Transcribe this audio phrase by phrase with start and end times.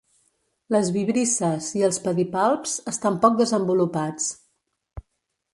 [0.75, 4.31] Les vibrisses i els pedipalps estan poc desenvolupats.